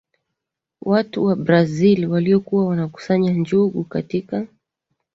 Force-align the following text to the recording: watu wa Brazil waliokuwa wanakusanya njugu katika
watu 0.81 1.25
wa 1.25 1.35
Brazil 1.35 2.05
waliokuwa 2.05 2.67
wanakusanya 2.67 3.31
njugu 3.31 3.83
katika 3.83 4.47